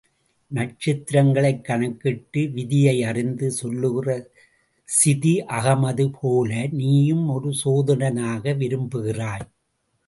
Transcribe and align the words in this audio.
நட்சத்திரங்களைக் 0.51 1.61
கணக்கிட்டு 1.61 2.41
விதியையறிந்து 2.41 3.47
சொல்லுகிற 3.47 4.29
சிதி 4.83 5.43
அகமது 5.49 6.11
போல 6.21 6.67
நீயும் 6.71 7.29
ஒரு 7.29 7.53
சோதிடனாக 7.65 8.53
விரும்புகிறாய். 8.57 9.47